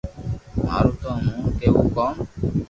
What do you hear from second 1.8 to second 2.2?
ڪوم